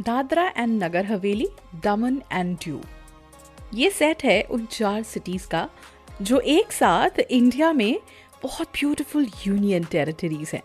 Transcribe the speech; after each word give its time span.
Dadra 0.00 0.46
and 0.56 0.82
Nagar 0.82 1.06
Haveli, 1.06 1.48
Daman 1.84 2.20
and 2.32 2.56
due 2.56 2.80
ये 3.74 3.90
set 3.90 4.24
है 4.24 4.42
उन 4.42 4.66
चार 4.66 5.02
सिटीज़ 5.02 5.46
का, 5.48 5.68
जो 6.22 6.38
एक 6.40 6.72
साथ 6.72 7.18
इंडिया 7.20 7.72
में 7.72 7.98
बहुत 8.42 8.68
ब्यूटीफुल 8.70 9.26
यूनियन 9.46 9.84
टेरिटरीज 9.84 10.50
हैं। 10.54 10.62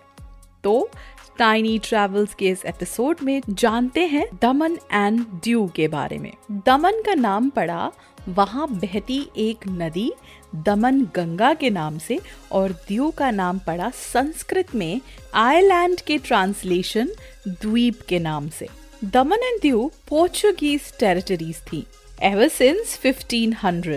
तो 0.63 0.90
टाइनी 1.38 1.77
ट्रेवल्स 1.80 2.34
के 2.34 2.49
इस 2.49 2.66
एपिसोड 2.66 3.21
में 3.23 3.41
जानते 3.49 4.05
हैं 4.07 4.26
दमन 4.41 4.77
एंड 4.91 5.26
ड्यू 5.43 5.68
के 5.76 5.88
बारे 5.88 6.18
में। 6.18 6.32
दमन 6.66 7.02
का 7.05 7.13
नाम 7.13 7.49
पड़ा 7.49 7.91
वहाँ 8.29 8.68
बहती 8.70 9.20
एक 9.38 9.68
नदी 9.68 10.12
दमन 10.55 11.02
गंगा 11.16 11.54
के 11.54 11.70
नाम 11.70 11.98
से 11.98 12.20
और 12.52 12.71
द्यू 12.88 13.09
का 13.12 13.32
नाम 13.32 13.59
पड़ा 13.59 13.90
संस्कृत 13.91 14.76
में 14.76 15.02
आयलैंड 15.35 16.02
के 16.02 16.18
ट्रांसलेशन 16.18 17.09
द्वीप 17.48 18.02
के 18.09 18.20
नाम 18.20 18.49
से। 18.49 18.68
Daman 19.04 19.44
and 19.44 19.60
Diu 19.62 19.80
Portuguese 20.08 20.91
territories 21.00 21.60
थी 21.68 21.84
ever 22.24 22.48
since 22.48 22.98
1500 23.05 23.93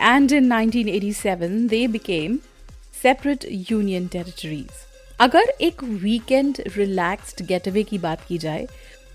and 0.00 0.32
in 0.32 0.52
1987 0.52 1.68
they 1.68 1.86
became 1.88 2.36
separate 2.94 3.46
union 3.70 4.06
territories 4.06 4.82
अगर 5.20 5.52
एक 5.60 5.82
वीकेंड 6.02 6.60
रिलैक्स्ड 6.76 7.42
गेटअवे 7.46 7.82
की 7.82 7.98
बात 7.98 8.26
की 8.28 8.38
जाए 8.38 8.66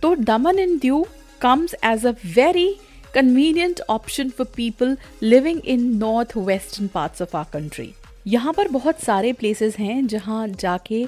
तो 0.02 0.16
Daman 0.24 0.60
and 0.60 0.80
Diu 0.82 1.06
comes 1.42 1.76
as 1.84 2.06
a 2.06 2.14
very 2.26 2.70
convenient 3.14 3.82
option 3.90 4.30
for 4.30 4.48
people 4.56 4.98
living 5.24 5.62
in 5.66 5.88
north 5.98 6.38
western 6.48 6.88
parts 6.94 7.22
of 7.22 7.38
our 7.38 7.46
country 7.54 7.94
यहाँ 8.28 8.54
पर 8.54 8.68
बहुत 8.70 9.04
सारे 9.04 9.34
प्लेसेस 9.34 9.78
हैं 9.80 10.06
जहाँ 10.08 10.48
जाके 10.50 11.06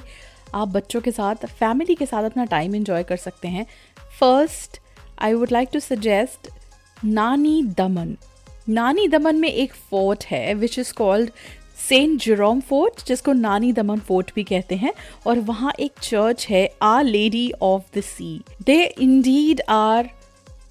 आप 0.54 0.68
बच्चों 0.68 1.00
के 1.00 1.10
साथ 1.10 1.46
फैमिली 1.48 1.94
के 1.94 2.06
साथ 2.06 2.24
अपना 2.24 2.44
टाइम 2.46 2.74
एंजॉय 2.74 3.02
कर 3.02 3.16
सकते 3.18 3.48
हैं। 3.48 3.66
First 4.20 4.80
I 5.18 5.32
would 5.32 5.52
like 5.52 5.68
to 5.72 5.80
suggest 5.80 6.50
Nani 7.04 7.62
Daman 7.78 8.16
Nani 8.68 9.06
Daman 9.08 9.36
में 9.36 9.48
एक 9.48 9.72
फोर्ट 9.90 10.24
है 10.24 10.54
which 10.54 10.78
is 10.78 10.92
called 10.94 11.30
Saint 11.78 12.20
Jerome 12.22 12.60
fort 12.60 13.06
जिसको 13.06 13.32
नानी 13.32 13.72
दमन 13.72 13.98
फोर्ट 13.98 14.30
भी 14.34 14.42
कहते 14.44 14.74
हैं, 14.74 14.92
और 15.26 15.38
वहाँ 15.40 15.72
एक 15.80 15.92
चर्च 16.02 16.46
है 16.50 16.68
our 16.82 17.00
lady 17.02 17.50
of 17.62 17.98
the 17.98 18.00
sea 18.02 18.40
they 18.66 18.82
indeed 18.84 19.60
are 19.68 20.10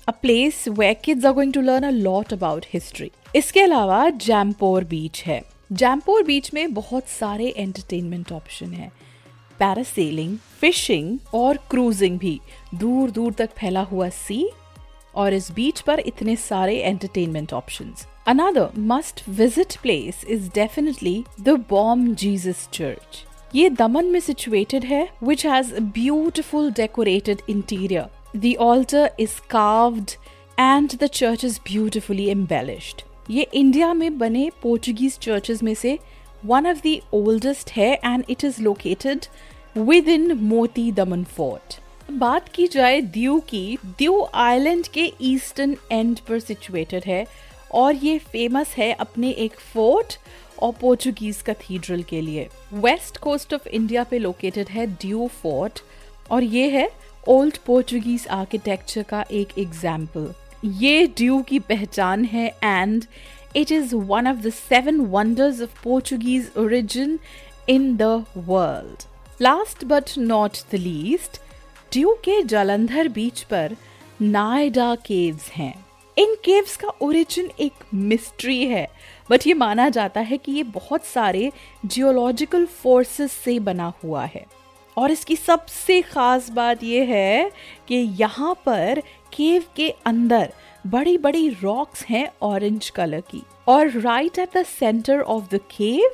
a 0.08 0.12
place 0.12 0.68
where 0.70 0.94
kids 0.96 1.26
are 1.26 1.34
going 1.34 1.54
to 1.54 1.62
learn 1.62 1.84
a 1.84 1.90
lot 1.92 2.34
about 2.34 2.66
history 2.74 3.12
इसके 3.36 3.62
अलावा 3.62 4.10
जैमपोर 4.10 4.84
बीच 4.84 5.24
है। 5.26 5.42
जैमपोर 5.72 6.24
बीच 6.24 6.54
में 6.54 6.74
बहुत 6.74 7.08
सारे 7.10 7.48
एंटरटेनमेंट 7.48 8.32
ऑप्शन 8.32 8.74
है। 8.74 8.92
पैरासेलिंग, 9.60 10.38
फिशिंग 10.62 11.18
और 11.34 11.58
क्रूजिंग 11.70 12.20
भी 12.20 12.40
दूर 12.76 13.12
दूर 13.12 13.34
तक 13.34 13.50
फैला 13.58 13.82
हुआ 13.82 14.10
सी 14.10 14.50
और 15.16 15.34
इस 15.34 15.52
बीच 15.52 15.80
पर 15.82 16.00
इतने 16.00 16.36
सारे 16.36 16.76
entertainment 16.76 17.54
options 17.54 18.06
another 18.28 18.70
must 18.78 19.24
visit 19.30 19.76
place 19.82 20.24
is 20.30 20.50
definitely 20.56 21.24
the 21.42 21.58
Bom 21.70 22.14
Jesus 22.16 22.68
church 22.74 23.26
ये 23.56 23.70
दमन 23.70 24.06
में 24.06 24.20
सिचुएटेड 24.20 24.84
है 24.86 25.08
which 25.24 25.46
has 25.46 25.74
beautiful 25.94 26.72
decorated 26.72 27.42
interior 27.50 28.38
the 28.38 28.56
altar 28.62 29.12
is 29.20 29.40
carved 29.50 30.12
and 30.58 30.96
the 30.96 31.06
church 31.06 31.46
is 31.46 31.60
beautifully 31.68 32.30
embellished 32.30 33.02
ये 33.30 33.48
इंडिया 33.54 33.94
में 33.94 34.18
बने 34.18 34.50
पोर्चुगीज 34.64 35.18
चर्चेज 35.20 35.64
में 35.64 35.74
से 35.76 35.98
one 36.46 36.68
of 36.68 36.82
the 36.88 37.00
oldest 37.14 37.72
है 37.72 37.94
and 37.96 38.24
it 38.30 38.44
is 38.44 38.62
located 38.64 39.26
within 40.10 40.32
Moti 40.34 40.92
Daman 40.92 41.24
fort 41.28 41.80
बात 42.12 42.48
की 42.50 42.68
जाए 42.68 43.02
द्यू 43.02 43.40
की 43.50 43.78
द्यू 43.88 44.22
आइलैंड 44.36 44.88
के 44.88 45.12
ईस्टर्न 45.22 45.76
एंड 45.92 46.20
पर 46.20 46.40
सिचुएटेड 46.40 47.04
है 47.06 47.26
और 47.74 47.96
ये 47.96 48.18
फ़ेमस 48.32 48.74
है 48.78 48.92
अपने 48.96 49.30
एक 49.40 49.60
फोर्ट 49.74 50.18
और 50.62 50.74
पोर्चुगीज 50.82 51.42
कैथीड्रल 51.42 52.02
के 52.04 52.22
लिए। 52.22 52.48
वेस्ट 52.76 53.18
कोस्ट 53.18 53.54
ऑफ़ 53.54 53.68
इंडिया 53.70 54.04
पे 54.04 54.20
लोकेटेड 54.20 54.70
है 54.70 54.86
ड्यू 54.96 55.28
फोर्ट 55.34 55.82
और 56.32 56.44
ये 56.46 56.70
है 56.70 56.90
ओल्ड 57.28 57.58
पोर्चुगीज 57.66 58.28
आर्किटेक्चर 58.32 59.04
का 59.04 59.24
एक 59.32 59.58
एग्ज़ाम्पल 59.58 60.34
ये 60.78 61.06
ड्यू 61.18 61.42
की 61.42 61.60
पहचान 61.60 62.26
है 62.26 62.48
and 62.64 63.06
it 63.56 63.72
is 63.72 63.96
one 63.96 64.28
of 64.28 64.38
the 64.38 64.50
seven 64.52 65.00
wonders 65.12 65.62
of 65.62 65.84
Portuguese 65.84 66.52
origin 66.58 67.18
in 67.70 67.96
the 67.98 68.04
world 68.38 69.08
last 69.42 69.84
but 69.86 70.10
not 70.18 70.58
the 70.72 70.76
least 70.76 71.40
Diu 71.94 72.14
के 72.24 72.42
जलंधर 72.44 73.08
बीच 73.08 73.42
पर 73.44 73.76
नायडा 74.22 74.94
केव्स 74.96 75.50
हैं। 75.50 75.74
इन 76.18 76.36
केव्स 76.46 76.76
का 76.78 76.88
ओरिजिन 77.02 77.50
एक 77.60 77.84
मिस्ट्री 77.94 78.66
है 78.68 78.88
बट 79.30 79.48
ये 79.48 79.54
माना 79.54 79.88
जाता 79.90 80.22
है 80.22 80.38
कि 80.38 80.52
ये 80.52 80.64
बहुत 80.64 81.06
सारे 81.06 81.52
जियोलॉजिकल 81.86 82.66
फोर्सेस 82.84 83.32
से 83.34 83.60
बना 83.60 83.92
हुआ 84.04 84.26
है। 84.26 84.46
और 84.98 85.12
इसकी 85.12 85.36
सबसे 85.36 86.02
खास 86.02 86.50
बात 86.50 86.84
यह 86.84 87.14
है 87.14 87.52
कि 87.88 87.96
यहाँ 88.20 88.54
पर 88.66 89.02
केव 89.34 89.64
के 89.76 89.90
अंदर 90.06 90.54
बड़ी 90.88 91.18
बड़ी 91.18 91.50
रॉक्स 91.64 92.04
हैं 92.06 92.30
ऑरेंज 92.42 92.90
कलर 92.90 93.22
की। 93.22 93.44
और 93.68 93.90
right 93.92 94.40
at 94.40 94.58
the 94.58 94.64
centre 94.66 95.22
of 95.22 95.56
the 95.56 95.60
cave 95.72 96.10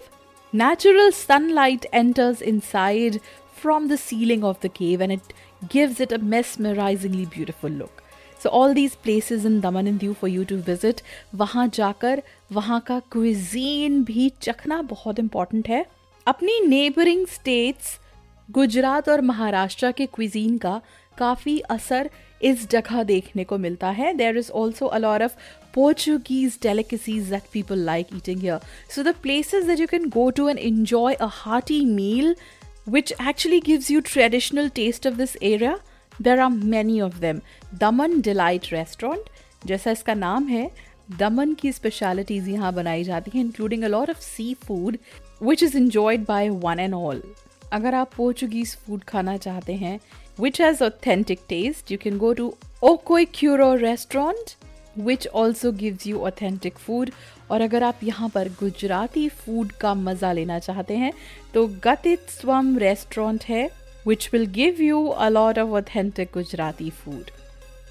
natural 0.55 1.13
sunlight 1.13 1.87
enters 1.93 2.41
inside 2.43 3.21
from 3.55 3.89
the 3.89 3.97
ceiling 3.97 4.45
of 4.45 4.61
the 4.61 4.69
cave 4.69 5.01
and 5.01 5.13
it 5.13 5.33
gives 5.69 6.01
it 6.01 6.13
a 6.13 6.19
mesmerizingly 6.19 7.27
beautiful 7.27 7.71
look. 7.71 8.03
So 8.39 8.49
all 8.49 8.75
these 8.75 8.95
places 8.95 9.45
in 9.45 9.61
Daman 9.61 9.87
and 9.87 10.01
Diu 10.01 10.17
for 10.17 10.29
you 10.29 10.45
to 10.45 10.57
visit, 10.57 11.03
वहाँ 11.35 11.69
जाकर 11.69 12.23
वहाँ 12.53 12.81
का 12.81 13.01
cuisine 13.17 14.05
भी 14.05 14.33
चखना 14.43 14.83
बहुत 14.83 15.17
important 15.17 15.69
है 15.69 15.87
अपनी 16.27 16.61
neighboring 16.69 17.27
states 17.27 18.01
Gujarat 18.51 19.09
और 19.09 19.21
महाराष्ट्र 19.21 19.93
के 19.93 20.07
क्विजीन 20.07 20.59
का 20.59 20.81
काफ़ी 21.18 21.60
असर 21.70 22.10
इस 22.42 22.70
जगह 22.70 23.04
देखने 23.04 23.44
को 23.44 23.58
मिलता 23.58 23.90
है। 23.90 24.14
There 24.14 24.38
is 24.38 24.52
also 24.52 24.86
a lot 24.98 25.24
of 25.24 25.36
Portuguese 25.74 26.58
delicacies 26.64 27.30
that 27.30 27.44
people 27.54 27.80
like 27.86 28.08
eating 28.16 28.40
here 28.42 28.60
so 28.96 29.04
the 29.04 29.14
places 29.24 29.66
that 29.68 29.80
you 29.80 29.88
can 29.88 30.10
go 30.10 30.30
to 30.30 30.48
and 30.50 30.60
enjoy 30.60 31.14
a 31.14 31.28
hearty 31.32 31.84
meal 31.86 32.36
which 32.90 33.14
actually 33.28 33.60
gives 33.66 33.92
you 33.92 34.02
traditional 34.06 34.70
taste 34.76 35.08
of 35.08 35.16
this 35.16 35.36
area 35.44 35.78
there 36.22 36.40
are 36.40 36.50
many 36.50 37.00
of 37.02 37.20
them 37.20 37.40
Daman 37.80 38.20
delight 38.22 38.74
restaurant 38.74 39.30
जैसा 39.68 39.92
इसका 39.92 40.14
नाम 40.14 40.48
है 40.48 40.70
दमन 41.20 41.54
की 41.54 41.72
specialities 41.72 42.48
यहाँ 42.50 42.74
बनाई 42.74 43.04
जाती 43.04 43.32
हैं 43.36 43.44
including 43.46 43.84
a lot 43.84 44.10
of 44.10 44.20
sea 44.20 44.54
food 44.64 44.98
which 45.44 45.64
is 45.64 45.78
enjoyed 45.78 46.26
by 46.28 46.50
one 46.50 46.80
and 46.80 46.94
all 46.94 47.22
अगर 47.74 47.96
आप 47.96 48.14
पोर्चुगीज 48.18 48.76
फ़ूड 48.76 49.04
खाना 49.04 49.36
चाहते 49.38 49.74
हैं 49.74 50.00
which 50.40 50.62
has 50.62 50.84
authentic 50.84 51.40
taste 51.50 51.92
you 51.92 51.98
can 51.98 52.18
go 52.18 52.32
to 52.34 52.54
O Coqueiro 53.34 53.74
restaurant 53.76 54.52
which 54.98 55.28
also 55.36 55.72
gives 55.74 56.08
you 56.08 56.20
authentic 56.26 56.78
food 56.78 57.12
और 57.52 57.62
अगर 57.62 57.84
आप 57.84 58.00
यहाँ 58.04 58.30
पर 58.30 58.50
गुजराती 58.60 59.28
फ़ूड 59.30 59.72
का 59.82 59.94
मज़ा 59.94 60.32
लेना 60.32 60.60
चाहते 60.60 60.96
हैं 60.98 61.12
तो 61.54 61.66
गतित 61.84 62.30
स्वम 62.30 62.78
रेस्टोरेंट 62.78 63.44
है 63.44 63.70
which 64.08 64.30
will 64.34 64.46
give 64.54 64.82
you 64.82 65.06
a 65.08 65.30
lot 65.30 65.60
of 65.60 65.70
authentic 65.74 66.30
Gujarati 66.34 66.90
food 66.94 67.32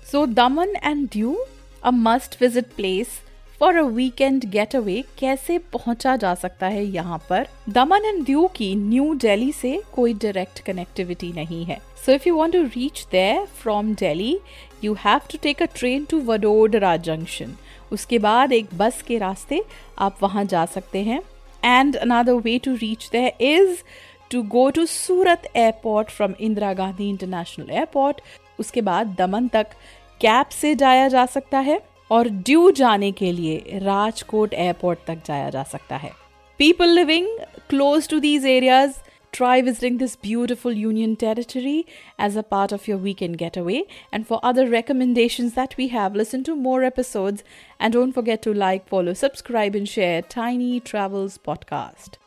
so 0.07 0.27
Daman 0.35 0.75
and 0.85 1.09
Diu 1.13 1.37
a 1.83 1.91
must 1.91 2.41
visit 2.41 2.67
place 2.77 3.21
for 3.61 3.77
a 3.77 3.83
weekend 3.83 4.45
getaway 4.77 5.03
कैसे 5.19 5.59
पहुँचा 5.73 6.15
जा 6.17 6.35
सकता 6.35 6.67
है 6.67 6.85
यहाँ 6.85 7.19
पर? 7.29 7.47
दमन 7.69 8.05
एंड 8.05 8.25
दीव 8.27 8.47
की 8.57 8.75
न्यू 8.75 9.15
दिल्ली 9.15 9.53
से 9.53 9.81
कोई 9.95 10.15
डायरेक्ट 10.15 10.61
कनेक्टिविटी 10.61 11.33
नहीं 11.33 11.65
है। 11.65 11.81
So 12.07 12.13
if 12.13 12.29
you 12.29 12.37
want 12.37 12.53
to 12.53 12.63
reach 12.65 13.07
there 13.13 13.45
from 13.63 13.95
Delhi 13.95 14.39
you 14.85 14.95
have 14.95 15.21
to 15.33 15.39
take 15.43 15.63
a 15.63 15.67
train 15.77 16.05
to 16.05 16.21
Vadodara 16.23 16.97
junction 16.97 17.55
उसके 17.93 18.19
बाद 18.19 18.53
एक 18.53 18.75
बस 18.75 19.03
के 19.03 19.19
रास्ते 19.19 19.63
आप 19.99 20.19
वहाँ 20.23 20.45
जा 20.45 20.65
सकते 20.67 21.03
हैं। 21.03 21.21
And 21.65 21.97
another 21.97 22.33
way 22.45 22.59
to 22.59 22.75
reach 22.75 23.09
there 23.13 23.43
is 23.43 23.83
to 24.31 24.43
go 24.53 24.63
to 24.71 24.85
Surat 24.91 25.45
Airport 25.57 26.11
from 26.11 26.33
Indira 26.41 26.71
Gandhi 26.77 27.09
International 27.09 27.75
Airport. 27.81 28.21
उसके 28.61 28.81
बाद 28.83 29.15
दमन 29.19 29.49
तक 29.49 29.67
कैब 30.21 30.47
से 30.53 30.75
जाया 30.75 31.09
जा 31.09 31.27
सकता 31.27 31.59
है। 31.59 31.79
और 32.15 32.29
ड्यू 32.49 32.71
जाने 32.81 33.11
के 33.23 33.33
लिए 33.33 33.79
राजकोट 33.83 34.55
एयरपोर्ट 34.55 34.99
तक 35.07 35.23
जाया 35.27 35.49
जा 35.51 35.63
सकता 35.73 35.97
है 35.97 36.13
people 36.59 36.95
living 36.95 37.29
close 37.71 38.09
to 38.09 38.21
these 38.21 38.47
areas 38.47 39.03
try 39.35 39.61
visiting 39.61 39.99
this 39.99 40.15
beautiful 40.15 40.73
Union 40.73 41.17
territory 41.17 41.87
as 42.19 42.37
a 42.37 42.45
part 42.45 42.71
of 42.71 42.87
your 42.87 42.99
weekend 42.99 43.37
getaway. 43.37 43.83
And 44.13 44.29
for 44.29 44.39
other 44.45 44.69
recommendations 44.69 45.55
that 45.55 45.77
we 45.77 45.89
have, 45.89 46.15
listen 46.15 46.45
to 46.45 46.55
more 46.55 46.85
episodes 46.85 47.43
and 47.81 47.93
don't 47.93 48.13
forget 48.13 48.43
to 48.43 48.55
like, 48.55 48.89
follow, 48.89 49.15
subscribe, 49.15 49.75
and 49.75 49.89
share 49.89 50.23
Tiny 50.23 50.79
Travels 50.81 51.39
Podcast. 51.39 52.24